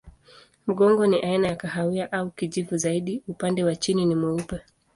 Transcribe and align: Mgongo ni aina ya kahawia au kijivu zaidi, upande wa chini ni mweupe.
Mgongo 0.67 1.07
ni 1.07 1.19
aina 1.21 1.47
ya 1.47 1.55
kahawia 1.55 2.11
au 2.11 2.31
kijivu 2.31 2.77
zaidi, 2.77 3.23
upande 3.27 3.63
wa 3.63 3.75
chini 3.75 4.05
ni 4.05 4.15
mweupe. 4.15 4.61